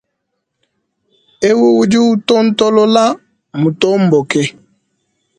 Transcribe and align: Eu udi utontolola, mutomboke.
Eu 1.49 1.59
udi 1.81 1.97
utontolola, 2.11 3.03
mutomboke. 3.61 4.43